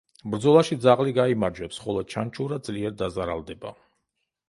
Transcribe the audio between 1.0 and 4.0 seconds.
გაიმარჯვებს, ხოლო ჩანჩურა ძლიერ დაზარალდება.